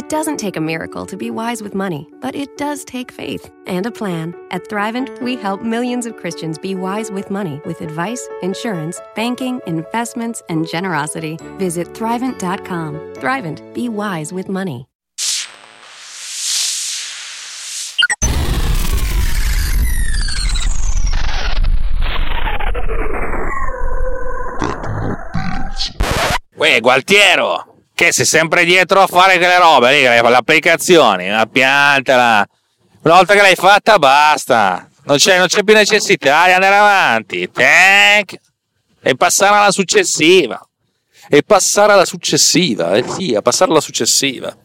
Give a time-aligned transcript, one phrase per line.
[0.00, 3.50] It doesn't take a miracle to be wise with money, but it does take faith
[3.66, 4.34] and a plan.
[4.50, 9.60] At Thrivent, we help millions of Christians be wise with money with advice, insurance, banking,
[9.66, 11.36] investments, and generosity.
[11.58, 12.94] Visit Thrivent.com.
[13.16, 14.86] Thrivent, be wise with money.
[26.56, 27.69] Uè, Gualtiero,
[28.00, 32.48] che sei sempre dietro a fare quelle robe lì, le applicazioni, una piantala.
[33.02, 34.88] Una volta che l'hai fatta, basta.
[35.04, 37.50] Non c'è, non c'è più necessità di andare avanti.
[37.52, 38.38] Tank.
[39.02, 40.66] E passare alla successiva.
[41.28, 42.94] E passare alla successiva.
[42.94, 44.56] Eh sì, a passare alla successiva.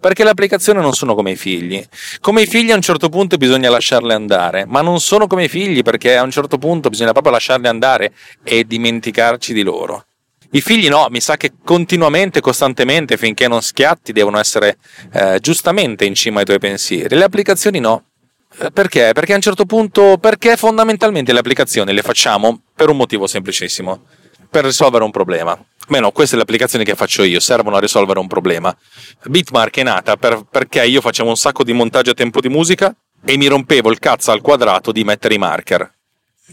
[0.00, 1.86] Perché le applicazioni non sono come i figli.
[2.18, 5.48] Come i figli a un certo punto bisogna lasciarle andare, ma non sono come i
[5.48, 8.12] figli perché a un certo punto bisogna proprio lasciarle andare
[8.42, 10.06] e dimenticarci di loro.
[10.52, 14.78] I figli no, mi sa che continuamente, costantemente, finché non schiatti, devono essere
[15.12, 17.14] eh, giustamente in cima ai tuoi pensieri.
[17.14, 18.06] Le applicazioni no.
[18.58, 19.12] Eh, perché?
[19.14, 24.06] Perché a un certo punto, perché fondamentalmente le applicazioni le facciamo per un motivo semplicissimo,
[24.50, 25.56] per risolvere un problema.
[25.86, 28.76] Almeno queste le applicazioni che faccio io servono a risolvere un problema.
[29.22, 32.92] Bitmark è nata per, perché io facevo un sacco di montaggio a tempo di musica
[33.24, 35.98] e mi rompevo il cazzo al quadrato di mettere i marker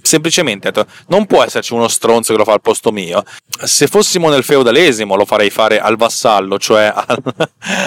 [0.02, 0.72] semplicemente
[1.08, 3.24] non può esserci uno stronzo che lo fa al posto mio.
[3.64, 7.22] Se fossimo nel feudalesimo lo farei fare al vassallo, cioè al,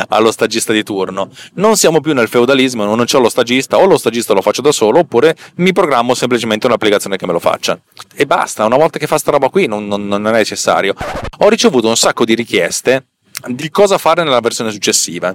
[0.09, 1.31] allo stagista di turno.
[1.55, 4.73] Non siamo più nel feudalismo, non c'è lo stagista, o lo stagista lo faccio da
[4.73, 7.79] solo, oppure mi programmo semplicemente un'applicazione che me lo faccia.
[8.15, 10.95] E basta, una volta che fa sta roba qui non, non, non è necessario.
[11.39, 13.05] Ho ricevuto un sacco di richieste
[13.47, 15.35] di cosa fare nella versione successiva.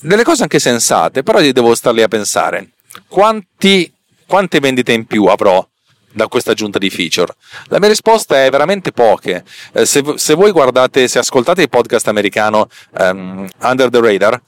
[0.00, 2.70] Delle cose anche sensate, però devo star lì a pensare.
[3.08, 3.92] Quanti,
[4.26, 5.66] quante vendite in più avrò
[6.16, 7.34] da questa aggiunta di feature?
[7.66, 9.44] La mia risposta è veramente poche.
[9.72, 14.40] Eh, se, se, voi guardate, se ascoltate il podcast americano um, Under the Radar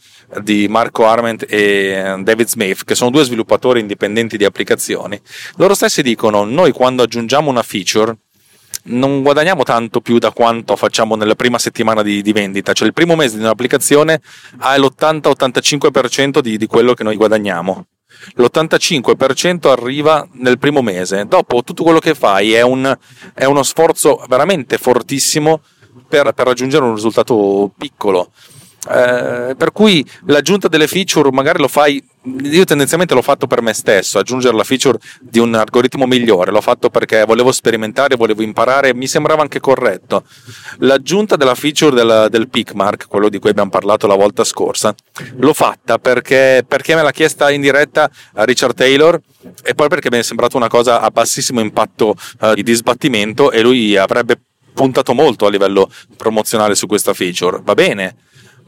[0.42, 5.20] di Marco Arment e David Smith, che sono due sviluppatori indipendenti di applicazioni,
[5.56, 8.16] loro stessi dicono: Noi quando aggiungiamo una feature
[8.84, 12.94] non guadagniamo tanto più da quanto facciamo nella prima settimana di, di vendita, cioè il
[12.94, 14.20] primo mese di un'applicazione
[14.58, 17.86] ha l'80-85% di, di quello che noi guadagniamo
[18.34, 21.26] l'85% arriva nel primo mese.
[21.26, 22.96] Dopo tutto quello che fai è, un,
[23.34, 25.60] è uno sforzo veramente fortissimo
[26.08, 28.30] per, per raggiungere un risultato piccolo.
[28.90, 32.02] Eh, per cui l'aggiunta delle feature magari lo fai
[32.42, 36.62] io tendenzialmente l'ho fatto per me stesso aggiungere la feature di un algoritmo migliore l'ho
[36.62, 40.24] fatto perché volevo sperimentare volevo imparare mi sembrava anche corretto.
[40.78, 44.94] L'aggiunta della feature del, del mark quello di cui abbiamo parlato la volta scorsa
[45.36, 49.20] l'ho fatta perché, perché me l'ha chiesta in diretta a Richard Taylor
[49.62, 53.60] e poi perché mi è sembrata una cosa a bassissimo impatto uh, di disbattimento e
[53.60, 54.40] lui avrebbe
[54.72, 57.60] puntato molto a livello promozionale su questa feature.
[57.62, 58.16] Va bene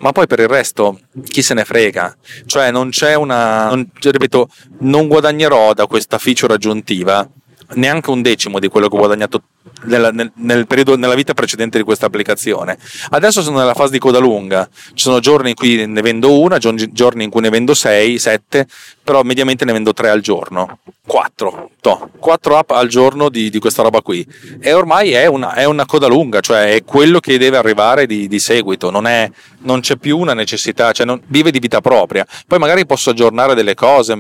[0.01, 2.17] ma poi per il resto chi se ne frega,
[2.47, 4.49] cioè non c'è una, non, ripeto,
[4.81, 7.29] non guadagnerò da questa feature aggiuntiva
[7.75, 9.43] neanche un decimo di quello che ho guadagnato
[9.85, 12.79] nella, nel, nel periodo, nella vita precedente di questa applicazione.
[13.11, 16.59] Adesso sono nella fase di coda lunga, ci sono giorni in cui ne vendo una,
[16.59, 18.67] giorni in cui ne vendo 6, 7,
[19.11, 23.59] però mediamente ne vendo 3 al giorno, 4, to, 4 app al giorno di, di,
[23.59, 24.25] questa roba qui.
[24.61, 28.29] E ormai è una, è una, coda lunga, cioè è quello che deve arrivare di,
[28.29, 29.29] di seguito, non, è,
[29.63, 32.25] non, c'è più una necessità, cioè non, vive di vita propria.
[32.47, 34.15] Poi magari posso aggiornare delle cose,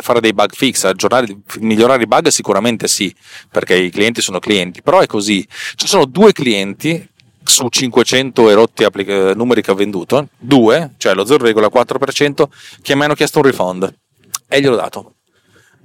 [0.00, 0.88] fare dei bug fix,
[1.58, 3.12] migliorare i bug sicuramente sì,
[3.50, 4.80] perché i clienti sono clienti.
[4.80, 5.44] Però è così.
[5.74, 7.04] Ci sono due clienti
[7.42, 12.44] su 500 erotti applica- numeri che ho venduto, due, cioè lo 0,4%,
[12.80, 13.92] che mi hanno chiesto un refund
[14.50, 15.14] e gliel'ho dato.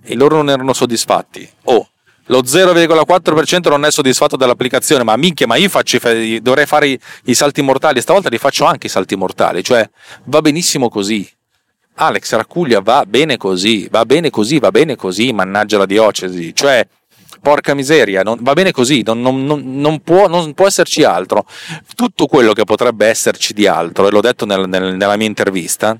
[0.03, 1.47] E loro non erano soddisfatti.
[1.65, 1.87] Oh,
[2.25, 5.99] lo 0,4% non è soddisfatto dell'applicazione, ma minchia, ma io faccio,
[6.41, 9.87] dovrei fare i, i salti mortali, stavolta li faccio anche i salti mortali, cioè
[10.25, 11.29] va benissimo così.
[11.97, 16.85] Alex Raccuglia va bene così, va bene così, va bene così, mannaggia la diocesi, cioè
[17.41, 21.45] porca miseria, non, va bene così, non, non, può, non, può, esserci altro.
[21.95, 25.95] Tutto quello che potrebbe esserci di altro, e l'ho detto nel, nel, nella mia intervista,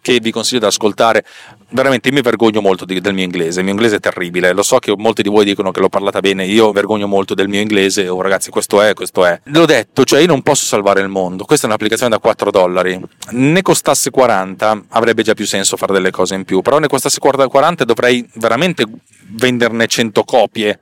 [0.00, 1.24] che vi consiglio di ascoltare.
[1.72, 4.78] Veramente mi vergogno molto di, del mio inglese, il mio inglese è terribile, lo so
[4.78, 8.08] che molti di voi dicono che l'ho parlata bene, io vergogno molto del mio inglese,
[8.08, 9.40] oh ragazzi questo è, questo è.
[9.44, 13.00] L'ho detto, cioè io non posso salvare il mondo, questa è un'applicazione da 4 dollari,
[13.30, 17.20] ne costasse 40 avrebbe già più senso fare delle cose in più, però ne costasse
[17.20, 18.84] 40 dovrei veramente
[19.32, 20.80] venderne 100 copie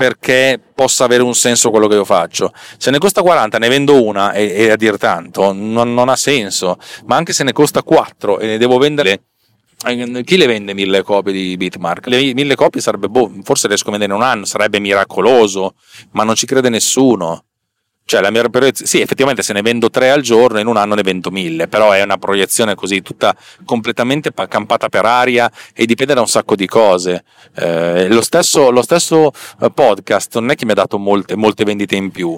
[0.00, 2.54] perché possa avere un senso quello che io faccio.
[2.78, 6.16] Se ne costa 40, ne vendo una e, e a dir tanto, non, non, ha
[6.16, 6.78] senso.
[7.04, 9.24] Ma anche se ne costa 4 e ne devo vendere.
[9.86, 12.06] Eh, chi le vende mille copie di Bitmark?
[12.06, 15.74] Le mille copie sarebbe, boh, forse riesco a vendere in un anno, sarebbe miracoloso,
[16.12, 17.44] ma non ci crede nessuno.
[18.10, 20.96] Cioè la mia proiezione, sì, effettivamente se ne vendo tre al giorno, in un anno
[20.96, 26.14] ne vendo mille, però è una proiezione così tutta completamente campata per aria e dipende
[26.14, 27.22] da un sacco di cose.
[27.54, 29.30] Eh, lo, stesso, lo stesso
[29.60, 32.36] eh, podcast non è che mi ha dato molte, molte vendite in più,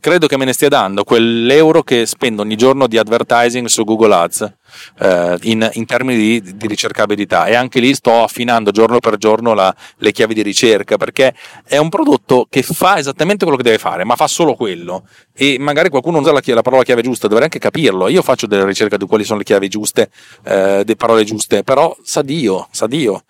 [0.00, 4.14] credo che me ne stia dando quell'euro che spendo ogni giorno di advertising su Google
[4.14, 4.52] Ads
[5.00, 7.46] eh, in, in, termini di, di, ricercabilità.
[7.46, 11.76] E anche lì sto affinando giorno per giorno la, le chiavi di ricerca perché è
[11.76, 15.04] un prodotto che fa esattamente quello che deve fare ma fa solo quello.
[15.32, 18.08] E magari qualcuno usa la, la parola chiave giusta dovrei anche capirlo.
[18.08, 20.10] Io faccio delle ricerche di quali sono le chiavi giuste
[20.44, 23.24] eh, le parole giuste però sa Dio sa Dio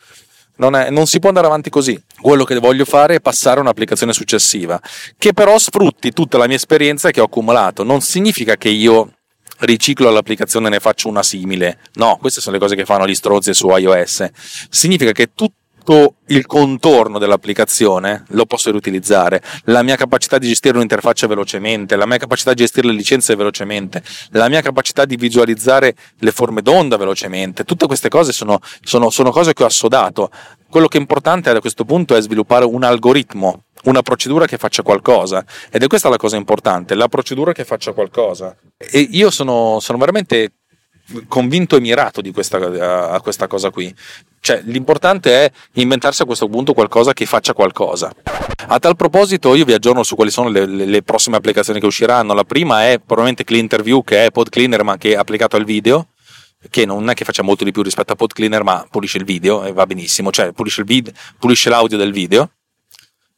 [0.57, 2.01] non, è, non, si può andare avanti così.
[2.21, 4.81] Quello che voglio fare è passare a un'applicazione successiva,
[5.19, 7.83] che però sfrutti tutta la mia esperienza che ho accumulato.
[7.83, 9.13] Non significa che io
[9.61, 11.79] riciclo l'applicazione e ne faccio una simile.
[11.95, 14.29] No, queste sono le cose che fanno gli strozzi su iOS.
[14.71, 20.77] Significa che tutto tutto il contorno dell'applicazione lo posso riutilizzare, la mia capacità di gestire
[20.77, 25.95] un'interfaccia velocemente, la mia capacità di gestire le licenze velocemente, la mia capacità di visualizzare
[26.19, 30.31] le forme d'onda velocemente, tutte queste cose sono, sono, sono cose che ho assodato.
[30.71, 34.83] Quello che è importante a questo punto è sviluppare un algoritmo, una procedura che faccia
[34.83, 38.57] qualcosa ed è questa la cosa importante, la procedura che faccia qualcosa.
[38.79, 40.51] E io sono, sono veramente
[41.29, 43.95] convinto e mirato di questa, a questa cosa qui.
[44.41, 48.15] Cioè, l'importante è inventarsi a questo punto qualcosa che faccia qualcosa.
[48.67, 51.87] A tal proposito, io vi aggiorno su quali sono le, le, le prossime applicazioni che
[51.87, 52.35] usciranno.
[52.35, 55.65] La prima è probabilmente Clean Interview, che è Pod Cleaner, ma che è applicato al
[55.65, 56.09] video
[56.71, 59.25] che non è che faccia molto di più rispetto a Pod Cleaner, ma pulisce il
[59.25, 62.53] video e va benissimo, cioè pulisce, vid- pulisce l'audio del video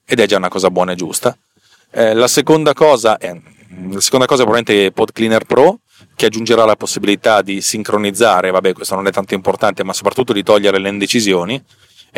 [0.06, 1.36] ed è già una cosa buona e giusta.
[1.90, 3.34] Eh, la seconda cosa è
[3.90, 5.80] la seconda cosa è probabilmente Pod Cleaner Pro,
[6.14, 10.42] che aggiungerà la possibilità di sincronizzare, vabbè questo non è tanto importante, ma soprattutto di
[10.42, 11.62] togliere le indecisioni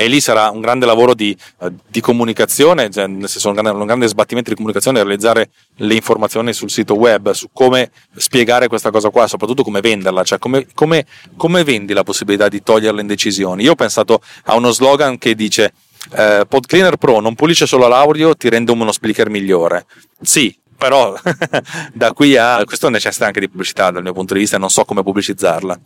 [0.01, 3.71] e lì sarà un grande lavoro di, uh, di comunicazione, cioè, nel senso un grande,
[3.71, 8.93] un grande, sbattimento di comunicazione, realizzare le informazioni sul sito web, su come spiegare questa
[8.93, 11.05] cosa qua, soprattutto come venderla, cioè come, come,
[11.37, 13.65] come vendi la possibilità di togliere le indecisioni.
[13.65, 15.73] Io ho pensato a uno slogan che dice
[16.13, 19.87] eh, Pod Cleaner Pro non pulisce solo l'audio, ti rende uno speaker migliore.
[20.21, 21.15] Sì, però
[21.93, 24.85] da qui a questo necessita anche di pubblicità dal mio punto di vista non so
[24.85, 25.79] come pubblicizzarla.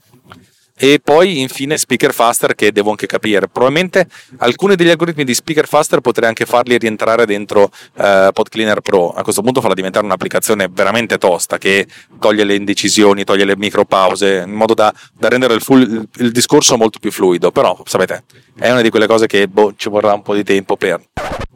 [0.74, 3.46] E poi infine Speaker Faster che devo anche capire.
[3.46, 4.08] Probabilmente
[4.38, 9.10] alcuni degli algoritmi di Speaker Faster potrei anche farli rientrare dentro uh, Pod Cleaner Pro.
[9.10, 11.86] A questo punto farla diventare un'applicazione veramente tosta che
[12.18, 16.76] toglie le indecisioni toglie le micropause in modo da, da rendere il, full, il, discorso
[16.76, 17.52] molto più fluido.
[17.52, 18.24] Però sapete
[18.58, 21.00] è una di quelle cose che boh, ci vorrà un po' di tempo per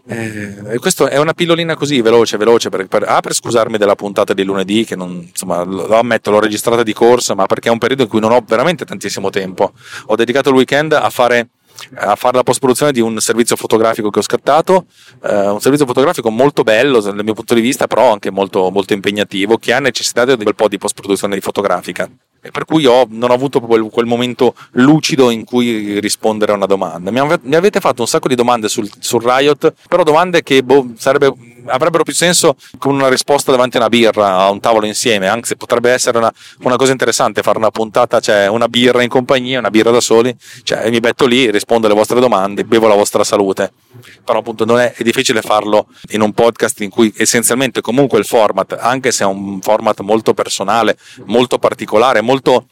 [0.08, 4.34] eh, questo è una pillolina così veloce, veloce per, per, ah, per, scusarmi della puntata
[4.34, 7.78] di lunedì, che non, insomma, lo ammetto, l'ho registrata di corsa, ma perché è un
[7.78, 9.72] periodo in cui non ho veramente tantissimo tempo.
[10.06, 11.48] Ho dedicato il weekend a fare
[11.94, 14.86] a fare la post produzione di un servizio fotografico che ho scattato,
[15.22, 18.94] eh, un servizio fotografico molto bello dal mio punto di vista, però anche molto, molto
[18.94, 22.08] impegnativo, che ha necessità di un bel po' di post produzione fotografica
[22.52, 26.66] per cui ho, non ho avuto quel, quel, momento lucido in cui rispondere a una
[26.66, 27.10] domanda.
[27.10, 30.62] Mi, ave, mi avete fatto un sacco di domande sul, sul Riot, però domande che
[30.62, 31.32] boh, sarebbe,
[31.66, 35.56] avrebbero più senso con una risposta davanti a una birra, a un tavolo insieme, anzi
[35.56, 39.70] potrebbe essere una, una cosa interessante fare una puntata, cioè una birra in compagnia, una
[39.70, 43.72] birra da soli, cioè mi metto lì, rispondo alle vostre domande, bevo la vostra salute.
[44.24, 48.24] Però appunto non è, è difficile farlo in un podcast in cui essenzialmente comunque il
[48.24, 52.66] format, anche se è un format molto personale, molto particolare, molto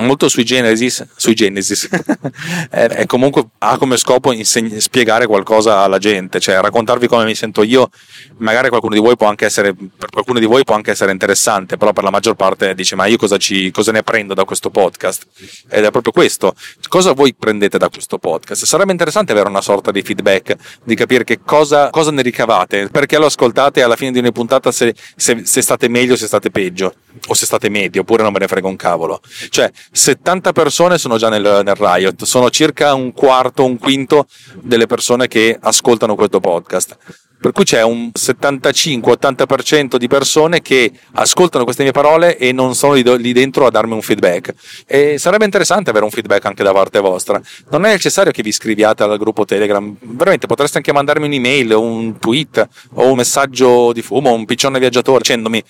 [0.00, 1.88] molto sui generis, sui generis.
[2.70, 7.62] è, comunque ha come scopo inseg- spiegare qualcosa alla gente, cioè raccontarvi come mi sento
[7.62, 7.90] io,
[8.38, 11.76] magari qualcuno di voi può anche essere, per qualcuno di voi può anche essere interessante,
[11.76, 14.70] però per la maggior parte dice ma io cosa, ci, cosa ne prendo da questo
[14.70, 15.26] podcast?
[15.68, 16.54] Ed è proprio questo,
[16.88, 18.64] cosa voi prendete da questo podcast?
[18.64, 23.18] Sarebbe interessante avere una sorta di feedback, di capire che cosa, cosa ne ricavate, perché
[23.18, 26.50] lo ascoltate alla fine di ogni puntata se, se, se state meglio o se state
[26.50, 26.94] peggio,
[27.26, 29.20] o se state medio, oppure non me ne frega un cavolo.
[29.52, 34.86] Cioè, 70 persone sono già nel, nel Riot, sono circa un quarto, un quinto delle
[34.86, 36.96] persone che ascoltano questo podcast.
[37.42, 42.94] Per cui c'è un 75-80% di persone che ascoltano queste mie parole e non sono
[42.94, 44.54] lì dentro a darmi un feedback.
[44.86, 47.42] E sarebbe interessante avere un feedback anche da parte vostra.
[47.70, 52.16] Non è necessario che vi iscriviate al gruppo Telegram, veramente potreste anche mandarmi un'email, un
[52.20, 55.64] tweet o un messaggio di fumo, un piccione viaggiatore dicendomi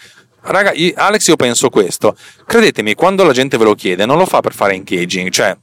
[0.44, 2.16] Raga, Alex, io penso questo.
[2.44, 5.30] Credetemi, quando la gente ve lo chiede, non lo fa per fare engaging.
[5.30, 5.56] Cioè,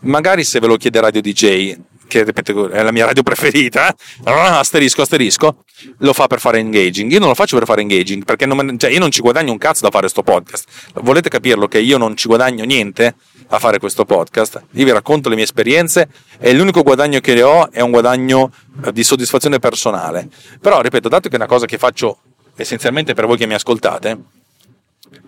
[0.00, 3.94] magari se ve lo chiede Radio DJ, che ripeto, è la mia radio preferita,
[4.24, 5.64] ah, asterisco, asterisco,
[5.98, 7.10] lo fa per fare engaging.
[7.10, 9.58] Io non lo faccio per fare engaging, perché non, cioè, io non ci guadagno un
[9.58, 10.66] cazzo da fare questo podcast.
[11.02, 13.14] Volete capirlo che io non ci guadagno niente
[13.48, 14.62] a fare questo podcast?
[14.72, 16.08] Io vi racconto le mie esperienze
[16.38, 18.52] e l'unico guadagno che ho è un guadagno
[18.84, 20.28] eh, di soddisfazione personale.
[20.60, 22.18] Però, ripeto, dato che è una cosa che faccio
[22.56, 24.18] essenzialmente per voi che mi ascoltate,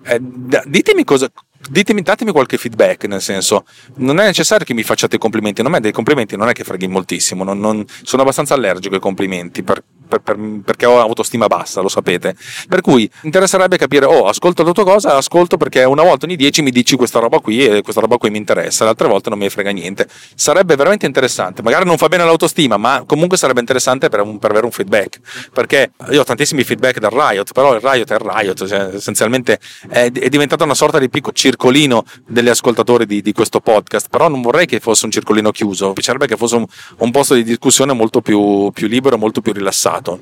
[0.05, 1.29] eh, ditemi cosa,
[1.69, 3.65] ditemi, datemi qualche feedback, nel senso,
[3.97, 6.87] non è necessario che mi facciate complimenti, non è dei complimenti, non è che freghi
[6.87, 11.81] moltissimo, non, non, sono abbastanza allergico ai complimenti, per, per, per, perché ho autostima bassa,
[11.81, 12.37] lo sapete.
[12.69, 16.63] Per cui interesserebbe capire, oh, ascolto la tua cosa, ascolto perché una volta ogni dieci
[16.63, 19.39] mi dici questa roba qui e questa roba qui mi interessa, le altre volte non
[19.39, 20.09] mi frega niente.
[20.35, 24.51] Sarebbe veramente interessante, magari non fa bene l'autostima, ma comunque sarebbe interessante per, un, per
[24.51, 25.21] avere un feedback,
[25.53, 29.59] perché io ho tantissimi feedback dal Riot, però il Riot è il Riot, cioè, essenzialmente
[29.89, 34.29] è, è diventata una sorta di piccolo circolino degli ascoltatori di, di, questo podcast, però
[34.29, 36.67] non vorrei che fosse un circolino chiuso, mi piacerebbe che fosse un,
[36.99, 40.21] un posto di discussione molto più, più libero, molto più rilassato.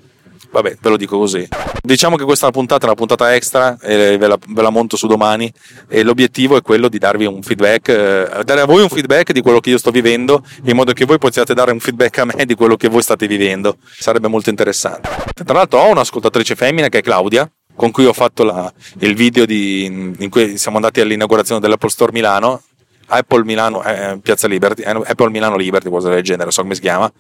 [0.51, 1.49] Vabbè, ve lo dico così.
[1.83, 4.97] Diciamo che questa è una puntata, una puntata extra, e ve la, ve la monto
[4.97, 5.53] su domani.
[5.89, 9.41] E l'obiettivo è quello di darvi un feedback, eh, dare a voi un feedback di
[9.41, 12.45] quello che io sto vivendo, in modo che voi possiate dare un feedback a me
[12.45, 13.79] di quello che voi state vivendo.
[13.99, 15.09] Sarebbe molto interessante.
[15.45, 19.45] Tra l'altro, ho un'ascoltatrice femmina che è Claudia, con cui ho fatto la, il video
[19.47, 22.63] di, in cui siamo andati all'inaugurazione dell'Apple Store Milano
[23.07, 26.81] Apple Milano, eh, Piazza Liberty, eh, Apple Milano Liberty, qualcosa del genere, so come si
[26.81, 27.11] chiama,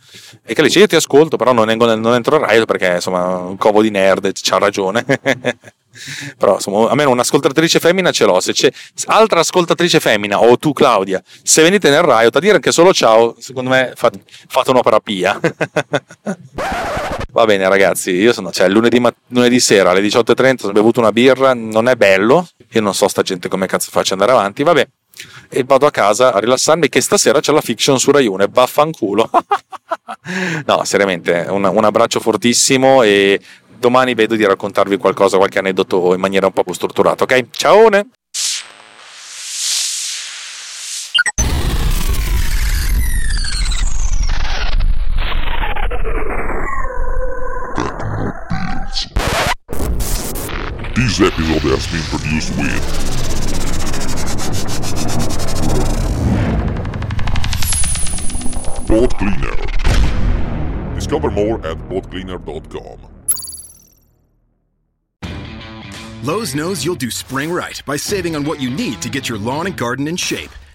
[0.44, 3.36] e che dice io ti ascolto, però non, non, non entro in radio perché insomma
[3.38, 5.04] un covo di nerd, c'ha ragione.
[6.36, 8.40] però insomma, almeno un'ascoltatrice femmina ce l'ho.
[8.40, 8.70] Se c'è
[9.06, 13.36] altra ascoltatrice femmina o tu Claudia, se venite nel Riot a dire anche solo ciao,
[13.38, 15.38] secondo me fate, fate un'opera pia.
[17.34, 21.52] Va bene ragazzi, io sono, cioè lunedì, lunedì sera alle 18.30 ho bevuto una birra,
[21.52, 24.86] non è bello, io non so sta gente come cazzo faccia andare avanti, vabbè
[25.48, 28.48] e vado a casa a rilassarmi che stasera c'è la fiction su Rai 1 e
[28.48, 29.28] vaffanculo.
[30.64, 33.40] no, seriamente, un, un abbraccio fortissimo e
[33.78, 37.46] domani vedo di raccontarvi qualcosa, qualche aneddoto in maniera un po' più strutturata, ok?
[37.50, 37.88] Ciao!
[51.64, 52.82] Has been produced with
[58.86, 59.56] Boat Cleaner.
[60.94, 63.00] Discover more at boatcleaner.com.
[66.22, 69.38] Lowe's knows you'll do spring right by saving on what you need to get your
[69.38, 70.50] lawn and garden in shape.